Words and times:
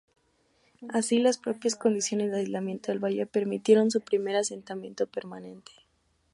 Así, 0.89 1.19
las 1.19 1.37
propias 1.37 1.75
condiciones 1.75 2.31
de 2.31 2.37
aislamiento 2.39 2.91
del 2.91 2.97
valle 2.97 3.27
permitieron 3.27 3.91
su 3.91 4.01
primer 4.01 4.35
asentamiento 4.35 5.05
permanente. 5.05 5.71